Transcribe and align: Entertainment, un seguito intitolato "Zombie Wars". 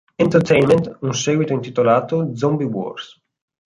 Entertainment, 0.23 0.87
un 1.03 1.13
seguito 1.13 1.53
intitolato 1.53 2.35
"Zombie 2.35 2.65
Wars". 2.65 3.17